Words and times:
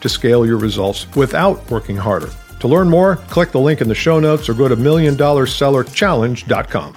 to 0.00 0.08
scale 0.08 0.46
your 0.46 0.58
results 0.58 1.06
without 1.14 1.70
working 1.70 1.96
harder. 1.96 2.30
To 2.60 2.68
learn 2.68 2.88
more, 2.88 3.16
click 3.16 3.52
the 3.52 3.60
link 3.60 3.80
in 3.80 3.88
the 3.88 3.94
show 3.94 4.18
notes 4.20 4.48
or 4.48 4.54
go 4.54 4.68
to 4.68 4.76
milliondollarsellerchallenge.com. 4.76 6.96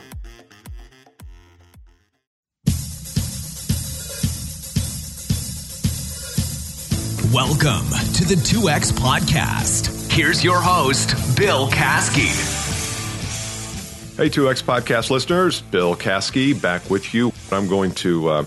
Welcome 7.33 7.87
to 8.15 8.25
the 8.25 8.35
2X 8.35 8.91
Podcast. 8.91 10.11
Here's 10.11 10.43
your 10.43 10.59
host, 10.59 11.15
Bill 11.37 11.69
Caskey. 11.69 12.27
Hey, 14.17 14.29
2X 14.29 14.63
Podcast 14.63 15.09
listeners, 15.09 15.61
Bill 15.61 15.95
Caskey 15.95 16.61
back 16.61 16.89
with 16.89 17.13
you. 17.13 17.31
I'm 17.49 17.69
going 17.69 17.93
to 17.93 18.27
uh, 18.27 18.45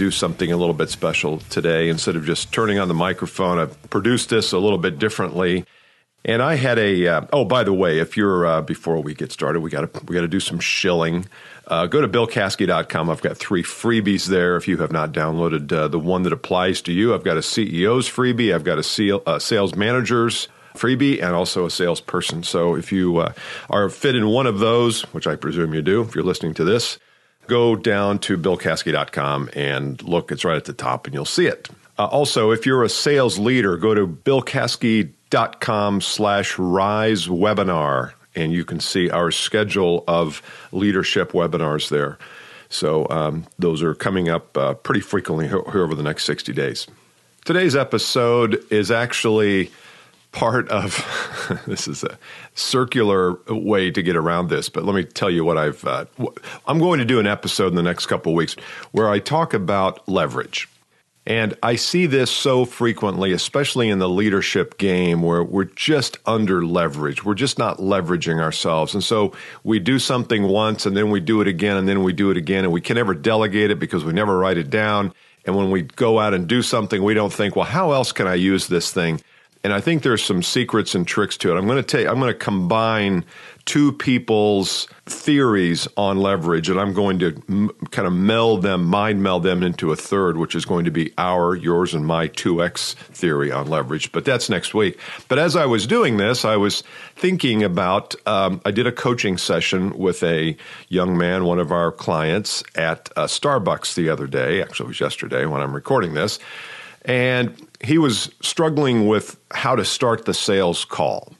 do 0.00 0.10
something 0.10 0.50
a 0.50 0.56
little 0.56 0.72
bit 0.72 0.88
special 0.88 1.40
today. 1.50 1.90
Instead 1.90 2.16
of 2.16 2.24
just 2.24 2.50
turning 2.52 2.78
on 2.78 2.88
the 2.88 2.94
microphone, 2.94 3.58
I've 3.58 3.90
produced 3.90 4.30
this 4.30 4.52
a 4.52 4.58
little 4.58 4.78
bit 4.78 4.98
differently. 4.98 5.66
And 6.24 6.40
I 6.40 6.54
had 6.54 6.78
a 6.78 7.06
uh, 7.06 7.26
oh, 7.34 7.44
by 7.44 7.64
the 7.64 7.74
way, 7.74 7.98
if 7.98 8.16
you're 8.16 8.46
uh, 8.46 8.62
before 8.62 9.02
we 9.02 9.14
get 9.14 9.30
started, 9.30 9.60
we 9.60 9.68
got 9.68 9.92
to 9.92 10.04
we 10.06 10.14
got 10.14 10.22
to 10.22 10.28
do 10.28 10.40
some 10.40 10.58
shilling. 10.58 11.26
Uh, 11.66 11.86
go 11.86 12.00
to 12.00 12.08
billcaskey.com. 12.08 13.10
I've 13.10 13.20
got 13.20 13.36
three 13.36 13.62
freebies 13.62 14.26
there. 14.26 14.56
If 14.56 14.66
you 14.68 14.78
have 14.78 14.90
not 14.90 15.12
downloaded 15.12 15.70
uh, 15.70 15.88
the 15.88 15.98
one 15.98 16.22
that 16.22 16.32
applies 16.32 16.80
to 16.82 16.92
you, 16.92 17.14
I've 17.14 17.24
got 17.24 17.36
a 17.36 17.40
CEO's 17.40 18.08
freebie, 18.08 18.54
I've 18.54 18.64
got 18.64 18.78
a 18.78 19.28
uh, 19.28 19.38
sales 19.38 19.74
manager's 19.74 20.48
freebie, 20.74 21.22
and 21.22 21.34
also 21.34 21.66
a 21.66 21.70
salesperson. 21.70 22.42
So 22.42 22.74
if 22.74 22.90
you 22.90 23.18
uh, 23.18 23.32
are 23.68 23.90
fit 23.90 24.16
in 24.16 24.28
one 24.28 24.46
of 24.46 24.60
those, 24.60 25.02
which 25.12 25.26
I 25.26 25.36
presume 25.36 25.74
you 25.74 25.82
do, 25.82 26.00
if 26.00 26.14
you're 26.14 26.24
listening 26.24 26.54
to 26.54 26.64
this, 26.64 26.98
go 27.46 27.76
down 27.76 28.18
to 28.20 28.38
billcaskey.com 28.38 29.50
and 29.54 30.02
look. 30.02 30.32
It's 30.32 30.44
right 30.44 30.56
at 30.56 30.64
the 30.64 30.72
top, 30.72 31.06
and 31.06 31.14
you'll 31.14 31.24
see 31.24 31.46
it. 31.46 31.68
Uh, 31.98 32.06
also, 32.06 32.50
if 32.50 32.64
you're 32.64 32.82
a 32.82 32.88
sales 32.88 33.38
leader, 33.38 33.76
go 33.76 33.94
to 33.94 34.06
billcaskey.com 34.06 36.00
slash 36.00 36.58
rise 36.58 37.26
webinar, 37.26 38.12
and 38.34 38.52
you 38.52 38.64
can 38.64 38.80
see 38.80 39.10
our 39.10 39.30
schedule 39.30 40.04
of 40.08 40.42
leadership 40.72 41.32
webinars 41.32 41.88
there. 41.90 42.18
So 42.70 43.06
um, 43.10 43.46
those 43.58 43.82
are 43.82 43.94
coming 43.94 44.28
up 44.28 44.56
uh, 44.56 44.74
pretty 44.74 45.00
frequently 45.00 45.48
here 45.48 45.62
over 45.66 45.94
the 45.94 46.04
next 46.04 46.24
60 46.24 46.52
days. 46.52 46.86
Today's 47.44 47.74
episode 47.74 48.64
is 48.70 48.90
actually 48.90 49.70
part 50.32 50.68
of 50.68 51.60
this 51.66 51.88
is 51.88 52.04
a 52.04 52.18
circular 52.54 53.34
way 53.48 53.90
to 53.90 54.02
get 54.02 54.16
around 54.16 54.48
this 54.48 54.68
but 54.68 54.84
let 54.84 54.94
me 54.94 55.02
tell 55.02 55.30
you 55.30 55.44
what 55.44 55.58
i've 55.58 55.84
uh, 55.84 56.04
i'm 56.66 56.78
going 56.78 56.98
to 56.98 57.04
do 57.04 57.18
an 57.18 57.26
episode 57.26 57.68
in 57.68 57.74
the 57.74 57.82
next 57.82 58.06
couple 58.06 58.34
weeks 58.34 58.54
where 58.92 59.08
i 59.08 59.18
talk 59.18 59.54
about 59.54 60.06
leverage. 60.08 60.68
And 61.26 61.54
i 61.62 61.76
see 61.76 62.06
this 62.06 62.30
so 62.30 62.64
frequently 62.64 63.32
especially 63.32 63.88
in 63.88 63.98
the 63.98 64.08
leadership 64.08 64.78
game 64.78 65.22
where 65.22 65.42
we're 65.44 65.64
just 65.64 66.16
under 66.26 66.64
leverage 66.64 67.24
we're 67.24 67.34
just 67.34 67.58
not 67.58 67.78
leveraging 67.78 68.40
ourselves. 68.40 68.94
And 68.94 69.04
so 69.04 69.32
we 69.62 69.78
do 69.78 69.98
something 69.98 70.44
once 70.44 70.86
and 70.86 70.96
then 70.96 71.10
we 71.10 71.20
do 71.20 71.40
it 71.40 71.48
again 71.48 71.76
and 71.76 71.88
then 71.88 72.02
we 72.02 72.12
do 72.12 72.30
it 72.30 72.36
again 72.36 72.64
and 72.64 72.72
we 72.72 72.80
can 72.80 72.96
never 72.96 73.14
delegate 73.14 73.70
it 73.70 73.78
because 73.78 74.04
we 74.04 74.12
never 74.12 74.38
write 74.38 74.58
it 74.58 74.70
down. 74.70 75.12
And 75.44 75.56
when 75.56 75.70
we 75.70 75.82
go 75.82 76.18
out 76.18 76.34
and 76.34 76.46
do 76.46 76.62
something 76.62 77.02
we 77.02 77.14
don't 77.14 77.32
think 77.32 77.54
well 77.54 77.66
how 77.66 77.92
else 77.92 78.12
can 78.12 78.26
i 78.26 78.34
use 78.34 78.66
this 78.68 78.92
thing 78.92 79.20
and 79.62 79.72
I 79.72 79.80
think 79.80 80.02
there's 80.02 80.22
some 80.22 80.42
secrets 80.42 80.94
and 80.94 81.06
tricks 81.06 81.36
to 81.38 81.52
it. 81.52 81.58
I'm 81.58 81.66
going 81.66 81.76
to 81.76 81.82
take 81.82 82.06
I'm 82.06 82.18
going 82.18 82.32
to 82.32 82.38
combine 82.38 83.24
two 83.66 83.92
people's 83.92 84.88
theories 85.06 85.86
on 85.96 86.16
leverage, 86.16 86.68
and 86.68 86.80
I'm 86.80 86.94
going 86.94 87.18
to 87.20 87.42
m- 87.48 87.70
kind 87.90 88.06
of 88.06 88.12
meld 88.12 88.62
them, 88.62 88.84
mind 88.84 89.22
meld 89.22 89.42
them 89.42 89.62
into 89.62 89.92
a 89.92 89.96
third, 89.96 90.38
which 90.38 90.54
is 90.54 90.64
going 90.64 90.86
to 90.86 90.90
be 90.90 91.12
our, 91.18 91.54
yours, 91.54 91.94
and 91.94 92.06
my 92.06 92.28
2x 92.28 92.94
theory 92.94 93.52
on 93.52 93.68
leverage. 93.68 94.12
But 94.12 94.24
that's 94.24 94.48
next 94.48 94.74
week. 94.74 94.98
But 95.28 95.38
as 95.38 95.56
I 95.56 95.66
was 95.66 95.86
doing 95.86 96.16
this, 96.16 96.44
I 96.44 96.56
was 96.56 96.82
thinking 97.14 97.62
about 97.62 98.14
um, 98.26 98.60
I 98.64 98.70
did 98.70 98.86
a 98.86 98.92
coaching 98.92 99.36
session 99.36 99.96
with 99.96 100.22
a 100.22 100.56
young 100.88 101.16
man, 101.16 101.44
one 101.44 101.58
of 101.58 101.70
our 101.70 101.92
clients, 101.92 102.64
at 102.74 103.10
uh, 103.14 103.26
Starbucks 103.26 103.94
the 103.94 104.08
other 104.08 104.26
day. 104.26 104.62
Actually, 104.62 104.86
it 104.86 104.88
was 104.88 105.00
yesterday 105.00 105.44
when 105.46 105.60
I'm 105.60 105.74
recording 105.74 106.14
this. 106.14 106.38
And 107.04 107.54
he 107.82 107.98
was 107.98 108.30
struggling 108.40 109.06
with 109.06 109.36
how 109.50 109.76
to 109.76 109.84
start 109.84 110.24
the 110.24 110.34
sales 110.34 110.84
call. 110.84 111.32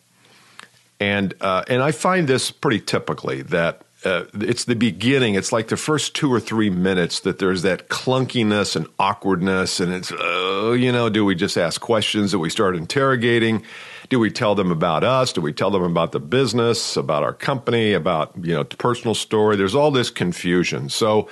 And, 0.98 1.34
uh, 1.40 1.64
and 1.68 1.82
I 1.82 1.92
find 1.92 2.28
this 2.28 2.50
pretty 2.50 2.80
typically 2.80 3.42
that 3.42 3.82
uh, 4.04 4.24
it's 4.34 4.64
the 4.64 4.74
beginning. 4.74 5.34
It's 5.34 5.52
like 5.52 5.68
the 5.68 5.76
first 5.76 6.14
two 6.14 6.32
or 6.32 6.40
three 6.40 6.70
minutes 6.70 7.20
that 7.20 7.38
there's 7.38 7.62
that 7.62 7.88
clunkiness 7.88 8.74
and 8.74 8.86
awkwardness. 8.98 9.80
And 9.80 9.92
it's, 9.92 10.10
uh, 10.10 10.72
you 10.72 10.90
know, 10.90 11.10
do 11.10 11.24
we 11.24 11.34
just 11.34 11.58
ask 11.58 11.80
questions? 11.80 12.30
Do 12.30 12.38
we 12.38 12.48
start 12.48 12.76
interrogating? 12.76 13.62
Do 14.08 14.18
we 14.18 14.30
tell 14.30 14.54
them 14.54 14.70
about 14.70 15.04
us? 15.04 15.32
Do 15.32 15.40
we 15.40 15.52
tell 15.52 15.70
them 15.70 15.82
about 15.82 16.12
the 16.12 16.20
business, 16.20 16.96
about 16.96 17.22
our 17.22 17.34
company, 17.34 17.92
about, 17.92 18.32
you 18.40 18.54
know, 18.54 18.64
personal 18.64 19.14
story? 19.14 19.56
There's 19.56 19.74
all 19.74 19.90
this 19.90 20.10
confusion. 20.10 20.88
So 20.88 21.28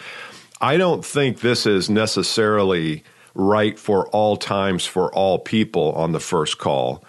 I 0.61 0.77
don't 0.77 1.05
think 1.05 1.41
this 1.41 1.65
is 1.67 1.89
necessarily 1.89 3.03
right 3.38 3.78
for 3.78 4.09
all 4.09 4.37
times 4.37 4.84
for 4.84 5.15
all 5.15 5.38
people 5.38 5.93
on 5.93 6.12
the 6.12 6.21
first 6.21 6.59
call. 6.59 7.03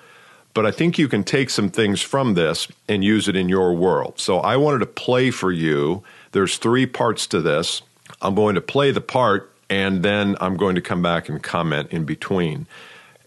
But 0.54 0.66
I 0.66 0.72
think 0.72 0.98
you 0.98 1.08
can 1.08 1.24
take 1.24 1.50
some 1.50 1.70
things 1.70 2.02
from 2.02 2.36
this 2.36 2.68
and 2.88 3.04
use 3.04 3.28
it 3.28 3.36
in 3.36 3.50
your 3.50 3.74
world. 3.74 4.20
So 4.20 4.40
I 4.40 4.56
wanted 4.56 4.80
to 4.80 4.86
play 4.86 5.32
for 5.32 5.52
you. 5.52 6.04
There's 6.32 6.58
three 6.58 6.86
parts 6.86 7.26
to 7.28 7.42
this. 7.42 7.82
I'm 8.22 8.36
going 8.36 8.56
to 8.56 8.62
play 8.62 8.92
the 8.92 9.02
part 9.02 9.52
and 9.70 10.04
then 10.04 10.36
I'm 10.40 10.56
going 10.56 10.76
to 10.76 10.82
come 10.82 11.02
back 11.02 11.30
and 11.30 11.42
comment 11.42 11.92
in 11.92 12.06
between. 12.06 12.68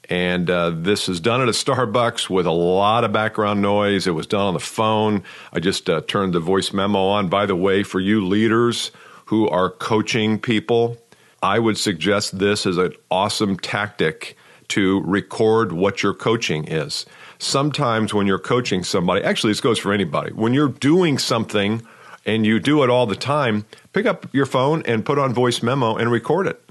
And 0.08 0.50
uh, 0.50 0.70
this 0.70 1.08
is 1.08 1.20
done 1.20 1.40
at 1.40 1.48
a 1.48 1.52
Starbucks 1.52 2.28
with 2.28 2.46
a 2.46 2.52
lot 2.52 3.04
of 3.04 3.12
background 3.12 3.62
noise. 3.62 4.06
It 4.06 4.10
was 4.12 4.26
done 4.26 4.46
on 4.46 4.54
the 4.54 4.60
phone. 4.60 5.22
I 5.52 5.60
just 5.60 5.88
uh, 5.88 6.02
turned 6.02 6.34
the 6.34 6.40
voice 6.40 6.72
memo 6.72 7.06
on. 7.06 7.28
By 7.28 7.46
the 7.46 7.56
way, 7.56 7.82
for 7.82 7.98
you 7.98 8.26
leaders 8.26 8.90
who 9.26 9.48
are 9.48 9.70
coaching 9.70 10.38
people, 10.38 10.98
I 11.42 11.58
would 11.58 11.76
suggest 11.76 12.38
this 12.38 12.66
as 12.66 12.78
an 12.78 12.92
awesome 13.10 13.56
tactic 13.56 14.36
to 14.68 15.00
record 15.02 15.72
what 15.72 16.02
your 16.02 16.14
coaching 16.14 16.64
is. 16.64 17.04
Sometimes 17.38 18.14
when 18.14 18.26
you're 18.26 18.38
coaching 18.38 18.84
somebody, 18.84 19.22
actually, 19.24 19.50
this 19.50 19.60
goes 19.60 19.78
for 19.78 19.92
anybody, 19.92 20.32
when 20.32 20.54
you're 20.54 20.68
doing 20.68 21.18
something 21.18 21.82
and 22.24 22.46
you 22.46 22.60
do 22.60 22.84
it 22.84 22.90
all 22.90 23.06
the 23.06 23.16
time, 23.16 23.66
pick 23.92 24.06
up 24.06 24.32
your 24.32 24.46
phone 24.46 24.82
and 24.86 25.04
put 25.04 25.18
on 25.18 25.34
voice 25.34 25.62
memo 25.62 25.96
and 25.96 26.10
record 26.10 26.46
it. 26.46 26.62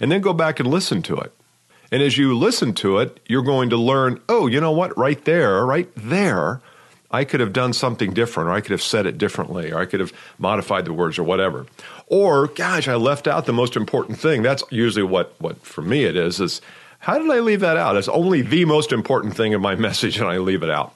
And 0.00 0.10
then 0.10 0.20
go 0.20 0.32
back 0.32 0.60
and 0.60 0.68
listen 0.68 1.00
to 1.02 1.16
it. 1.18 1.32
And 1.92 2.02
as 2.02 2.18
you 2.18 2.36
listen 2.36 2.74
to 2.74 2.98
it, 2.98 3.20
you're 3.26 3.42
going 3.42 3.70
to 3.70 3.76
learn, 3.76 4.20
oh, 4.28 4.48
you 4.48 4.60
know 4.60 4.72
what? 4.72 4.96
Right 4.98 5.24
there, 5.24 5.64
right 5.64 5.88
there, 5.96 6.60
I 7.16 7.24
could 7.24 7.40
have 7.40 7.54
done 7.54 7.72
something 7.72 8.12
different, 8.12 8.50
or 8.50 8.52
I 8.52 8.60
could 8.60 8.72
have 8.72 8.82
said 8.82 9.06
it 9.06 9.16
differently, 9.16 9.72
or 9.72 9.78
I 9.78 9.86
could 9.86 10.00
have 10.00 10.12
modified 10.38 10.84
the 10.84 10.92
words, 10.92 11.18
or 11.18 11.24
whatever. 11.24 11.64
Or, 12.08 12.46
gosh, 12.48 12.88
I 12.88 12.96
left 12.96 13.26
out 13.26 13.46
the 13.46 13.54
most 13.54 13.74
important 13.74 14.18
thing. 14.18 14.42
That's 14.42 14.62
usually 14.70 15.02
what, 15.02 15.34
what 15.38 15.56
for 15.62 15.80
me 15.80 16.04
it 16.04 16.14
is, 16.14 16.40
is 16.40 16.60
how 16.98 17.18
did 17.18 17.30
I 17.30 17.40
leave 17.40 17.60
that 17.60 17.78
out? 17.78 17.96
It's 17.96 18.08
only 18.08 18.42
the 18.42 18.66
most 18.66 18.92
important 18.92 19.34
thing 19.34 19.52
in 19.52 19.62
my 19.62 19.74
message, 19.88 20.18
and 20.18 20.28
I 20.28 20.36
leave 20.36 20.62
it 20.62 20.68
out. 20.68 20.94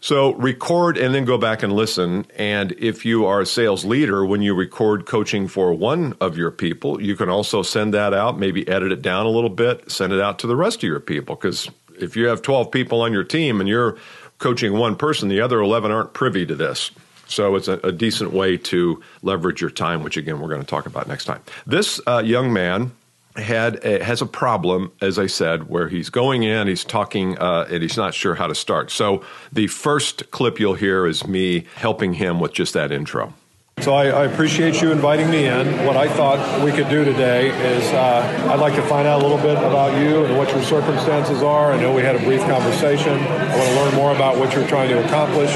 So 0.00 0.34
record 0.34 0.98
and 0.98 1.14
then 1.14 1.24
go 1.24 1.38
back 1.38 1.62
and 1.62 1.72
listen. 1.72 2.26
And 2.36 2.72
if 2.72 3.06
you 3.06 3.24
are 3.26 3.42
a 3.42 3.46
sales 3.46 3.84
leader, 3.84 4.26
when 4.26 4.42
you 4.42 4.52
record 4.52 5.06
coaching 5.06 5.46
for 5.46 5.72
one 5.72 6.16
of 6.20 6.36
your 6.36 6.50
people, 6.50 7.00
you 7.00 7.14
can 7.14 7.28
also 7.28 7.62
send 7.62 7.94
that 7.94 8.12
out, 8.12 8.36
maybe 8.36 8.66
edit 8.66 8.90
it 8.90 9.00
down 9.00 9.26
a 9.26 9.28
little 9.28 9.48
bit, 9.48 9.92
send 9.92 10.12
it 10.12 10.20
out 10.20 10.40
to 10.40 10.48
the 10.48 10.56
rest 10.56 10.78
of 10.78 10.88
your 10.88 10.98
people. 10.98 11.36
Because 11.36 11.70
if 12.00 12.16
you 12.16 12.26
have 12.26 12.42
12 12.42 12.72
people 12.72 13.00
on 13.00 13.12
your 13.12 13.22
team 13.22 13.60
and 13.60 13.68
you're 13.68 13.96
coaching 14.42 14.74
one 14.74 14.96
person, 14.96 15.28
the 15.28 15.40
other 15.40 15.60
11 15.60 15.90
aren't 15.90 16.12
privy 16.12 16.44
to 16.44 16.54
this. 16.54 16.90
So 17.28 17.54
it's 17.54 17.68
a, 17.68 17.74
a 17.84 17.92
decent 17.92 18.32
way 18.32 18.58
to 18.58 19.00
leverage 19.22 19.60
your 19.60 19.70
time, 19.70 20.02
which 20.02 20.18
again, 20.18 20.40
we're 20.40 20.48
going 20.48 20.60
to 20.60 20.66
talk 20.66 20.84
about 20.84 21.08
next 21.08 21.24
time. 21.24 21.40
This 21.66 22.00
uh, 22.06 22.18
young 22.18 22.52
man 22.52 22.92
had 23.36 23.82
a, 23.84 24.04
has 24.04 24.20
a 24.20 24.26
problem, 24.26 24.92
as 25.00 25.18
I 25.18 25.26
said, 25.26 25.70
where 25.70 25.88
he's 25.88 26.10
going 26.10 26.42
in, 26.42 26.68
he's 26.68 26.84
talking, 26.84 27.38
uh, 27.38 27.66
and 27.70 27.82
he's 27.82 27.96
not 27.96 28.12
sure 28.12 28.34
how 28.34 28.46
to 28.46 28.54
start. 28.54 28.90
So 28.90 29.24
the 29.50 29.68
first 29.68 30.30
clip 30.30 30.60
you'll 30.60 30.74
hear 30.74 31.06
is 31.06 31.26
me 31.26 31.64
helping 31.76 32.14
him 32.14 32.40
with 32.40 32.52
just 32.52 32.74
that 32.74 32.92
intro. 32.92 33.32
So 33.80 33.94
I, 33.94 34.06
I, 34.10 34.24
appreciate 34.26 34.80
you 34.80 34.92
inviting 34.92 35.28
me 35.28 35.46
in. 35.46 35.86
What 35.86 35.96
I 35.96 36.06
thought 36.06 36.64
we 36.64 36.70
could 36.70 36.88
do 36.88 37.04
today 37.04 37.48
is 37.48 37.82
uh, 37.92 38.50
I'd 38.52 38.60
like 38.60 38.76
to 38.76 38.82
find 38.82 39.08
out 39.08 39.20
a 39.20 39.26
little 39.26 39.42
bit 39.42 39.56
about 39.58 39.98
you 39.98 40.24
and 40.24 40.38
what 40.38 40.50
your 40.50 40.62
circumstances 40.62 41.42
are. 41.42 41.72
I 41.72 41.80
know 41.80 41.92
we 41.92 42.02
had 42.02 42.14
a 42.14 42.20
brief 42.20 42.42
conversation. 42.42 43.12
I 43.12 43.56
want 43.56 43.68
to 43.70 43.74
learn 43.82 43.94
more 43.96 44.12
about 44.14 44.38
what 44.38 44.54
you're 44.54 44.68
trying 44.68 44.90
to 44.90 45.04
accomplish. 45.04 45.50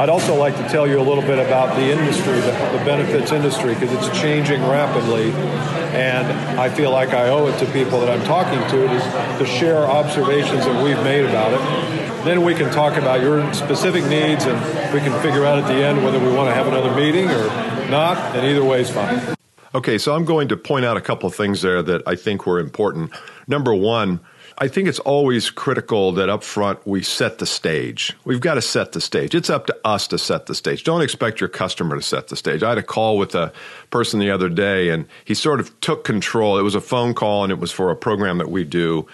I'd 0.00 0.08
also 0.08 0.34
like 0.34 0.56
to 0.56 0.66
tell 0.70 0.86
you 0.86 0.98
a 0.98 1.04
little 1.04 1.22
bit 1.22 1.38
about 1.38 1.76
the 1.76 1.90
industry, 1.90 2.40
the, 2.40 2.52
the 2.78 2.82
benefits 2.86 3.30
industry, 3.32 3.74
because 3.74 3.92
it's 3.92 4.18
changing 4.18 4.62
rapidly. 4.62 5.30
And 5.92 6.26
I 6.60 6.68
feel 6.68 6.90
like 6.92 7.10
I 7.10 7.28
owe 7.30 7.46
it 7.48 7.58
to 7.58 7.66
people 7.72 8.00
that 8.00 8.10
I'm 8.10 8.24
talking 8.26 8.60
to 8.70 8.86
to, 8.86 9.38
to 9.38 9.46
share 9.46 9.78
observations 9.78 10.64
that 10.64 10.84
we've 10.84 11.02
made 11.02 11.24
about 11.24 11.52
it 11.52 12.10
then 12.24 12.44
we 12.44 12.54
can 12.54 12.70
talk 12.70 12.96
about 12.98 13.20
your 13.20 13.52
specific 13.54 14.04
needs 14.04 14.44
and 14.44 14.58
we 14.92 15.00
can 15.00 15.18
figure 15.22 15.46
out 15.46 15.58
at 15.58 15.66
the 15.66 15.74
end 15.74 16.04
whether 16.04 16.18
we 16.18 16.30
want 16.32 16.48
to 16.48 16.54
have 16.54 16.66
another 16.66 16.94
meeting 16.94 17.30
or 17.30 17.46
not, 17.88 18.16
and 18.36 18.46
either 18.46 18.64
way 18.64 18.82
is 18.82 18.90
fine. 18.90 19.34
Okay, 19.74 19.98
so 19.98 20.14
I'm 20.14 20.24
going 20.24 20.48
to 20.48 20.56
point 20.56 20.84
out 20.84 20.96
a 20.96 21.00
couple 21.00 21.28
of 21.28 21.34
things 21.34 21.62
there 21.62 21.82
that 21.82 22.02
I 22.06 22.16
think 22.16 22.46
were 22.46 22.58
important. 22.58 23.12
Number 23.46 23.72
one, 23.72 24.20
I 24.58 24.68
think 24.68 24.88
it's 24.88 24.98
always 24.98 25.50
critical 25.50 26.12
that 26.12 26.28
up 26.28 26.42
front 26.42 26.86
we 26.86 27.02
set 27.02 27.38
the 27.38 27.46
stage. 27.46 28.16
We've 28.24 28.40
got 28.40 28.54
to 28.54 28.62
set 28.62 28.92
the 28.92 29.00
stage. 29.00 29.34
It's 29.34 29.50
up 29.50 29.66
to 29.66 29.76
us 29.84 30.06
to 30.08 30.18
set 30.18 30.46
the 30.46 30.54
stage. 30.54 30.84
Don't 30.84 31.02
expect 31.02 31.40
your 31.40 31.48
customer 31.48 31.96
to 31.96 32.02
set 32.02 32.28
the 32.28 32.36
stage. 32.36 32.62
I 32.62 32.70
had 32.70 32.78
a 32.78 32.82
call 32.82 33.18
with 33.18 33.34
a 33.34 33.52
person 33.90 34.20
the 34.20 34.30
other 34.30 34.48
day 34.48 34.90
and 34.90 35.06
he 35.24 35.34
sort 35.34 35.60
of 35.60 35.78
took 35.80 36.04
control. 36.04 36.58
It 36.58 36.62
was 36.62 36.74
a 36.74 36.80
phone 36.80 37.14
call 37.14 37.44
and 37.44 37.52
it 37.52 37.58
was 37.58 37.72
for 37.72 37.90
a 37.90 37.96
program 37.96 38.38
that 38.38 38.50
we 38.50 38.64
do 38.64 39.06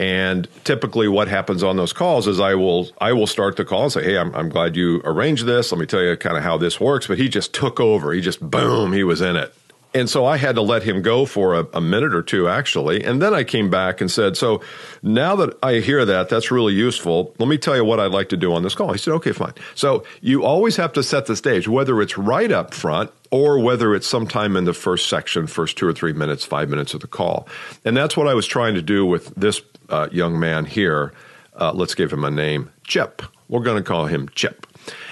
and 0.00 0.48
typically, 0.64 1.08
what 1.08 1.28
happens 1.28 1.62
on 1.62 1.76
those 1.76 1.92
calls 1.92 2.26
is 2.26 2.40
I 2.40 2.54
will 2.54 2.88
I 3.02 3.12
will 3.12 3.26
start 3.26 3.56
the 3.56 3.66
call 3.66 3.82
and 3.82 3.92
say, 3.92 4.02
"Hey, 4.02 4.16
I'm, 4.16 4.34
I'm 4.34 4.48
glad 4.48 4.74
you 4.74 5.02
arranged 5.04 5.44
this. 5.44 5.70
Let 5.72 5.78
me 5.78 5.84
tell 5.84 6.00
you 6.00 6.16
kind 6.16 6.38
of 6.38 6.42
how 6.42 6.56
this 6.56 6.80
works." 6.80 7.06
But 7.06 7.18
he 7.18 7.28
just 7.28 7.52
took 7.52 7.78
over. 7.78 8.10
He 8.14 8.22
just 8.22 8.40
boom, 8.40 8.94
he 8.94 9.04
was 9.04 9.20
in 9.20 9.36
it. 9.36 9.52
And 9.92 10.08
so 10.08 10.24
I 10.24 10.36
had 10.36 10.54
to 10.54 10.62
let 10.62 10.84
him 10.84 11.02
go 11.02 11.26
for 11.26 11.54
a, 11.54 11.66
a, 11.74 11.80
minute 11.80 12.14
or 12.14 12.22
two, 12.22 12.48
actually. 12.48 13.02
And 13.02 13.20
then 13.20 13.34
I 13.34 13.42
came 13.42 13.70
back 13.70 14.00
and 14.00 14.10
said, 14.10 14.36
So 14.36 14.62
now 15.02 15.34
that 15.36 15.58
I 15.62 15.80
hear 15.80 16.04
that, 16.04 16.28
that's 16.28 16.50
really 16.50 16.74
useful. 16.74 17.34
Let 17.38 17.48
me 17.48 17.58
tell 17.58 17.74
you 17.74 17.84
what 17.84 17.98
I'd 17.98 18.12
like 18.12 18.28
to 18.28 18.36
do 18.36 18.52
on 18.52 18.62
this 18.62 18.74
call. 18.74 18.92
He 18.92 18.98
said, 18.98 19.14
Okay, 19.14 19.32
fine. 19.32 19.54
So 19.74 20.04
you 20.20 20.44
always 20.44 20.76
have 20.76 20.92
to 20.92 21.02
set 21.02 21.26
the 21.26 21.34
stage, 21.34 21.66
whether 21.66 22.00
it's 22.00 22.16
right 22.16 22.52
up 22.52 22.72
front 22.72 23.10
or 23.32 23.58
whether 23.58 23.94
it's 23.94 24.06
sometime 24.06 24.56
in 24.56 24.64
the 24.64 24.74
first 24.74 25.08
section, 25.08 25.46
first 25.46 25.76
two 25.76 25.86
or 25.86 25.92
three 25.92 26.12
minutes, 26.12 26.44
five 26.44 26.68
minutes 26.68 26.94
of 26.94 27.00
the 27.00 27.08
call. 27.08 27.48
And 27.84 27.96
that's 27.96 28.16
what 28.16 28.28
I 28.28 28.34
was 28.34 28.46
trying 28.46 28.74
to 28.74 28.82
do 28.82 29.04
with 29.04 29.34
this 29.34 29.60
uh, 29.88 30.08
young 30.12 30.38
man 30.38 30.66
here. 30.66 31.12
Uh, 31.54 31.72
let's 31.72 31.94
give 31.94 32.12
him 32.12 32.24
a 32.24 32.30
name 32.30 32.70
Chip. 32.84 33.22
We're 33.48 33.62
going 33.62 33.76
to 33.76 33.82
call 33.82 34.06
him 34.06 34.28
Chip. 34.36 34.66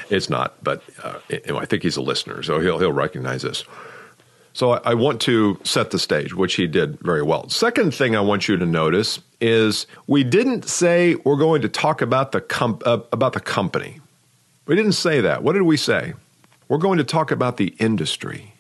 It's 0.09 0.31
not, 0.31 0.63
but 0.63 0.83
uh, 1.03 1.19
I 1.31 1.65
think 1.67 1.83
he's 1.83 1.97
a 1.97 2.03
listener, 2.03 2.43
so 2.43 2.61
he'll, 2.61 2.79
he'll 2.79 2.93
recognize 2.93 3.43
this. 3.43 3.65
So 4.59 4.73
I, 4.73 4.95
want 4.95 5.21
to 5.21 5.57
set 5.63 5.93
the 5.93 6.01
stage, 6.01 6.35
which 6.35 6.57
he 6.57 6.67
did 6.67 6.99
very 6.99 7.23
well. 7.23 7.49
Second 7.49 7.95
thing 7.95 8.17
I 8.17 8.21
want 8.21 8.49
you 8.49 8.57
to 8.57 8.67
notice 8.67 9.21
is 9.41 9.87
we 10.09 10.25
didn't 10.25 10.69
say 10.69 11.15
we're 11.15 11.37
going 11.37 11.63
to 11.63 11.69
talk 11.69 12.03
about 12.03 12.33
the 12.33 12.41
com- 12.41 12.81
uh, 12.85 12.99
about 13.13 13.35
the 13.35 13.41
company. 13.41 14.01
We 14.67 14.75
didn't 14.75 14.95
say 14.95 15.21
that. 15.21 15.45
What 15.45 15.53
did 15.53 15.63
we 15.63 15.77
say? 15.77 16.15
We're 16.67 16.79
going 16.79 16.99
to 16.99 17.05
talk 17.05 17.31
about 17.31 17.57
the 17.57 17.73
industry. 17.79 18.53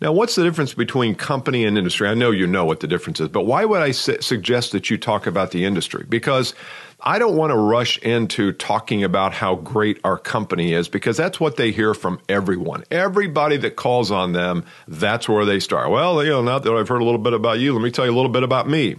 Now, 0.00 0.12
what's 0.12 0.36
the 0.36 0.42
difference 0.42 0.72
between 0.72 1.14
company 1.14 1.66
and 1.66 1.76
industry? 1.76 2.08
I 2.08 2.14
know 2.14 2.30
you 2.30 2.46
know 2.46 2.64
what 2.64 2.80
the 2.80 2.86
difference 2.86 3.20
is, 3.20 3.28
but 3.28 3.44
why 3.44 3.66
would 3.66 3.82
I 3.82 3.90
su- 3.90 4.22
suggest 4.22 4.72
that 4.72 4.88
you 4.88 4.96
talk 4.96 5.26
about 5.26 5.50
the 5.50 5.66
industry? 5.66 6.06
Because 6.08 6.54
I 7.02 7.18
don't 7.18 7.36
want 7.36 7.50
to 7.50 7.56
rush 7.56 7.98
into 7.98 8.52
talking 8.52 9.04
about 9.04 9.32
how 9.32 9.54
great 9.54 9.98
our 10.04 10.18
company 10.18 10.72
is 10.72 10.88
because 10.88 11.16
that's 11.16 11.40
what 11.40 11.56
they 11.56 11.70
hear 11.70 11.94
from 11.94 12.20
everyone. 12.28 12.84
Everybody 12.90 13.56
that 13.58 13.76
calls 13.76 14.10
on 14.10 14.32
them, 14.32 14.64
that's 14.86 15.28
where 15.28 15.44
they 15.44 15.60
start. 15.60 15.90
Well, 15.90 16.22
you 16.22 16.30
know, 16.30 16.42
now 16.42 16.58
that 16.58 16.70
I've 16.70 16.88
heard 16.88 17.00
a 17.00 17.04
little 17.04 17.18
bit 17.18 17.32
about 17.32 17.58
you, 17.58 17.72
let 17.72 17.82
me 17.82 17.90
tell 17.90 18.04
you 18.04 18.12
a 18.12 18.16
little 18.16 18.30
bit 18.30 18.42
about 18.42 18.68
me. 18.68 18.96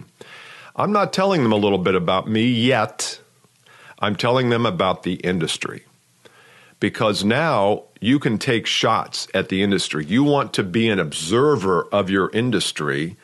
I'm 0.74 0.92
not 0.92 1.12
telling 1.12 1.42
them 1.42 1.52
a 1.52 1.56
little 1.56 1.78
bit 1.78 1.94
about 1.94 2.28
me 2.28 2.46
yet. 2.46 3.20
I'm 4.00 4.16
telling 4.16 4.50
them 4.50 4.66
about 4.66 5.04
the 5.04 5.14
industry 5.14 5.84
because 6.80 7.22
now 7.22 7.84
you 8.00 8.18
can 8.18 8.36
take 8.36 8.66
shots 8.66 9.28
at 9.32 9.48
the 9.48 9.62
industry. 9.62 10.04
You 10.04 10.24
want 10.24 10.52
to 10.54 10.64
be 10.64 10.88
an 10.88 10.98
observer 10.98 11.84
of 11.92 12.10
your 12.10 12.28
industry, 12.30 13.16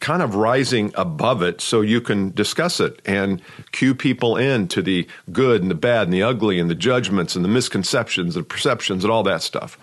kind 0.00 0.22
of 0.22 0.34
rising 0.34 0.92
above 0.94 1.42
it 1.42 1.60
so 1.60 1.80
you 1.80 2.00
can 2.00 2.30
discuss 2.32 2.80
it 2.80 3.00
and 3.04 3.40
cue 3.72 3.94
people 3.94 4.36
in 4.36 4.68
to 4.68 4.82
the 4.82 5.06
good 5.32 5.62
and 5.62 5.70
the 5.70 5.74
bad 5.74 6.04
and 6.04 6.12
the 6.12 6.22
ugly 6.22 6.58
and 6.58 6.70
the 6.70 6.74
judgments 6.74 7.36
and 7.36 7.44
the 7.44 7.48
misconceptions 7.48 8.36
and 8.36 8.48
perceptions 8.48 9.04
and 9.04 9.12
all 9.12 9.22
that 9.22 9.42
stuff. 9.42 9.78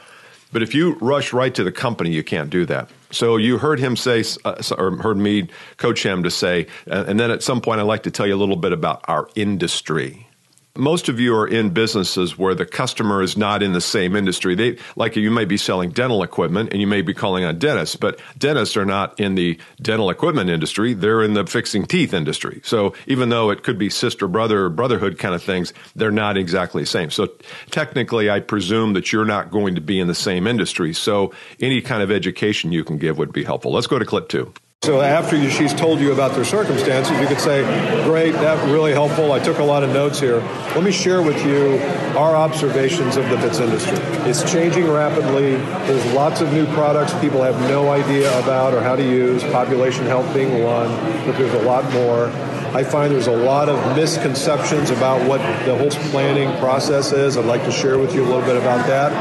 But 0.52 0.62
if 0.62 0.76
you 0.76 0.94
rush 1.02 1.34
right 1.34 1.54
to 1.56 1.64
the 1.64 1.72
company, 1.72 2.12
you 2.12 2.24
can't 2.24 2.50
do 2.50 2.66
that. 2.68 2.90
So 3.10 3.38
you 3.38 3.58
heard 3.58 3.80
him 3.80 3.96
say, 3.96 4.24
uh, 4.46 4.62
or 4.78 4.98
heard 4.98 5.18
me 5.18 5.48
coach 5.78 6.06
him 6.06 6.24
to 6.24 6.32
say, 6.32 6.68
and 6.86 7.20
then 7.20 7.32
at 7.32 7.42
some 7.42 7.60
point, 7.60 7.80
I'd 7.80 7.84
like 7.84 8.04
to 8.04 8.12
tell 8.12 8.28
you 8.28 8.36
a 8.36 8.38
little 8.38 8.56
bit 8.56 8.72
about 8.72 9.04
our 9.08 9.28
industry. 9.36 10.28
Most 10.76 11.08
of 11.08 11.20
you 11.20 11.36
are 11.36 11.48
in 11.48 11.70
businesses 11.70 12.36
where 12.36 12.56
the 12.56 12.66
customer 12.66 13.22
is 13.22 13.38
not 13.38 13.62
in 13.62 13.74
the 13.74 13.82
same 13.82 14.16
industry. 14.16 14.56
They 14.56 14.80
like 14.96 15.16
you 15.16 15.30
may 15.30 15.46
be 15.46 15.56
selling 15.56 15.92
dental 15.92 16.24
equipment 16.24 16.72
and 16.72 16.82
you 16.82 16.88
may 16.88 17.04
be 17.04 17.14
calling 17.14 17.44
on 17.44 17.60
dentists, 17.60 17.96
but 17.96 18.20
dentists 18.40 18.76
are 18.76 18.84
not 18.84 19.20
in 19.20 19.36
the 19.36 19.60
dental 19.84 20.10
equipment 20.10 20.50
industry. 20.50 20.96
They're 20.96 21.22
in 21.22 21.36
the 21.36 21.46
fixing 21.46 21.86
teeth 21.86 22.12
industry. 22.12 22.60
So 22.64 22.96
even 23.06 23.30
though 23.30 23.52
it 23.52 23.62
could 23.62 23.78
be 23.78 23.92
sister 23.92 24.28
brother 24.28 24.66
or 24.66 24.70
brotherhood 24.72 25.20
kind 25.20 25.36
of 25.36 25.44
things, 25.44 25.74
they're 25.96 26.10
not 26.10 26.38
exactly 26.38 26.82
the 26.82 26.88
same. 26.88 27.12
So 27.12 27.28
technically 27.70 28.32
I 28.32 28.40
presume 28.40 28.94
that 28.94 29.14
you're 29.14 29.26
not 29.26 29.52
going 29.52 29.76
to 29.76 29.82
be 29.82 30.00
in 30.00 30.08
the 30.08 30.16
same 30.16 30.48
industry. 30.48 30.92
So 30.92 31.34
any 31.60 31.82
kind 31.82 32.02
of 32.02 32.10
education 32.10 32.72
you 32.72 32.84
can 32.84 32.98
give 32.98 33.20
would 33.20 33.32
be 33.32 33.44
helpful. 33.44 33.72
Let's 33.72 33.86
go 33.86 34.00
to 34.00 34.06
clip 34.06 34.28
2. 34.28 34.52
So 34.84 35.00
after 35.00 35.50
she's 35.50 35.74
told 35.74 36.02
you 36.02 36.12
about 36.12 36.34
their 36.34 36.44
circumstances, 36.44 37.18
you 37.18 37.26
could 37.26 37.40
say, 37.40 37.64
great, 38.04 38.34
that 38.34 38.62
really 38.70 38.92
helpful. 38.92 39.32
I 39.32 39.40
took 39.40 39.60
a 39.60 39.64
lot 39.64 39.82
of 39.82 39.92
notes 39.92 40.20
here. 40.20 40.40
Let 40.76 40.84
me 40.84 40.92
share 40.92 41.22
with 41.22 41.42
you 41.46 41.78
our 42.18 42.36
observations 42.36 43.16
of 43.16 43.30
the 43.30 43.38
fits 43.38 43.60
industry. 43.60 43.98
It's 44.30 44.44
changing 44.52 44.92
rapidly. 44.92 45.56
There's 45.56 46.06
lots 46.14 46.42
of 46.42 46.52
new 46.52 46.66
products 46.74 47.14
people 47.22 47.42
have 47.44 47.58
no 47.70 47.92
idea 47.92 48.28
about 48.44 48.74
or 48.74 48.82
how 48.82 48.98
to 48.98 49.04
use, 49.04 49.42
population 49.44 50.04
health 50.06 50.34
being 50.34 50.62
one, 50.62 50.90
but 51.26 51.38
there's 51.38 51.54
a 51.54 51.66
lot 51.66 51.90
more. 51.94 52.28
I 52.76 52.84
find 52.84 53.14
there's 53.14 53.28
a 53.28 53.32
lot 53.32 53.70
of 53.70 53.96
misconceptions 53.96 54.90
about 54.90 55.28
what 55.28 55.38
the 55.64 55.78
whole 55.78 55.92
planning 56.10 56.58
process 56.58 57.12
is. 57.12 57.38
I'd 57.38 57.46
like 57.46 57.64
to 57.66 57.72
share 57.72 58.00
with 58.00 58.16
you 58.16 58.24
a 58.24 58.26
little 58.26 58.42
bit 58.42 58.58
about 58.58 58.88
that, 58.88 59.12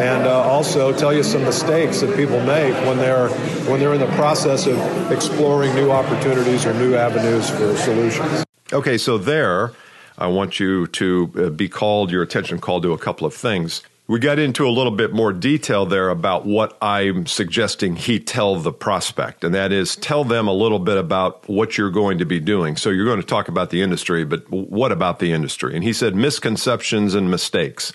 and 0.00 0.26
uh, 0.26 0.40
also 0.40 0.90
tell 0.90 1.12
you 1.12 1.22
some 1.22 1.42
mistakes 1.42 2.00
that 2.00 2.16
people 2.16 2.40
make 2.40 2.72
when 2.86 2.96
they're 2.96 3.28
when 3.68 3.78
they're 3.78 3.92
in 3.92 4.00
the 4.00 4.14
process 4.16 4.66
of 4.66 5.12
exploring 5.12 5.74
new 5.74 5.90
opportunities 5.90 6.64
or 6.64 6.72
new 6.72 6.94
avenues 6.94 7.50
for 7.50 7.76
solutions. 7.76 8.42
Okay, 8.72 8.96
so 8.96 9.18
there, 9.18 9.72
I 10.16 10.28
want 10.28 10.58
you 10.58 10.86
to 10.86 11.32
uh, 11.36 11.50
be 11.50 11.68
called 11.68 12.10
your 12.10 12.22
attention 12.22 12.58
called 12.58 12.84
to 12.84 12.94
a 12.94 12.98
couple 12.98 13.26
of 13.26 13.34
things. 13.34 13.82
We 14.06 14.18
got 14.18 14.38
into 14.38 14.66
a 14.66 14.68
little 14.68 14.92
bit 14.92 15.14
more 15.14 15.32
detail 15.32 15.86
there 15.86 16.10
about 16.10 16.44
what 16.44 16.76
I'm 16.82 17.24
suggesting 17.24 17.96
he 17.96 18.20
tell 18.20 18.56
the 18.56 18.70
prospect, 18.70 19.44
and 19.44 19.54
that 19.54 19.72
is 19.72 19.96
tell 19.96 20.24
them 20.24 20.46
a 20.46 20.52
little 20.52 20.78
bit 20.78 20.98
about 20.98 21.48
what 21.48 21.78
you're 21.78 21.90
going 21.90 22.18
to 22.18 22.26
be 22.26 22.38
doing. 22.38 22.76
So 22.76 22.90
you're 22.90 23.06
going 23.06 23.22
to 23.22 23.26
talk 23.26 23.48
about 23.48 23.70
the 23.70 23.80
industry, 23.80 24.26
but 24.26 24.50
what 24.50 24.92
about 24.92 25.20
the 25.20 25.32
industry? 25.32 25.74
And 25.74 25.82
he 25.82 25.94
said 25.94 26.14
misconceptions 26.14 27.14
and 27.14 27.30
mistakes. 27.30 27.94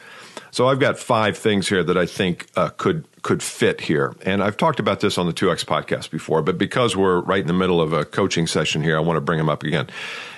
So 0.50 0.68
I've 0.68 0.80
got 0.80 0.98
five 0.98 1.38
things 1.38 1.70
here 1.70 1.84
that 1.84 1.96
I 1.96 2.08
think 2.08 2.48
uh, 2.56 2.70
could 2.70 3.06
could 3.22 3.44
fit 3.44 3.82
here. 3.82 4.16
And 4.24 4.42
I've 4.42 4.58
talked 4.58 4.80
about 4.80 5.02
this 5.02 5.20
on 5.20 5.28
the 5.28 5.34
2X 5.34 5.64
podcast 5.64 6.10
before, 6.10 6.42
but 6.42 6.58
because 6.58 6.96
we're 6.96 7.22
right 7.22 7.42
in 7.42 7.48
the 7.48 7.54
middle 7.54 7.82
of 7.82 7.94
a 7.94 8.04
coaching 8.04 8.48
session 8.48 8.82
here, 8.82 8.98
I 8.98 9.02
want 9.02 9.18
to 9.18 9.22
bring 9.22 9.38
them 9.38 9.50
up 9.50 9.62
again. 9.62 9.88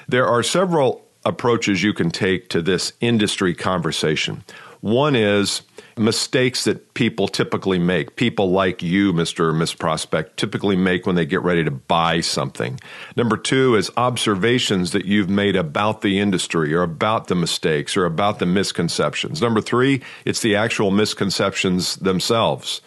There 0.10 0.28
are 0.28 0.44
several 0.44 1.06
approaches 1.24 1.82
you 1.82 1.94
can 1.94 2.12
take 2.12 2.50
to 2.50 2.62
this 2.62 2.92
industry 3.00 3.54
conversation. 3.54 4.44
One 4.82 5.16
is 5.16 5.62
mistakes 5.96 6.64
that 6.64 6.96
people 6.96 7.28
typically 7.28 7.78
make. 7.78 8.16
People 8.16 8.50
like 8.50 8.82
you, 8.82 9.14
Mr. 9.14 9.42
or 9.42 9.54
Miss 9.54 9.76
Prospect, 9.76 10.38
typically 10.38 10.76
make 10.76 11.06
when 11.06 11.16
they 11.16 11.26
get 11.26 11.44
ready 11.44 11.64
to 11.64 11.72
buy 11.72 12.22
something. 12.22 12.80
Number 13.16 13.38
two 13.38 13.76
is 13.76 13.92
observations 13.96 14.92
that 14.92 15.06
you've 15.06 15.30
made 15.30 15.56
about 15.56 16.02
the 16.02 16.20
industry 16.20 16.74
or 16.74 16.82
about 16.82 17.28
the 17.28 17.36
mistakes 17.36 17.96
or 17.96 18.06
about 18.06 18.40
the 18.40 18.48
misconceptions. 18.48 19.40
Number 19.40 19.62
three, 19.62 20.02
it's 20.26 20.42
the 20.42 20.56
actual 20.56 20.90
misconceptions 20.90 21.98
themselves. 21.98 22.82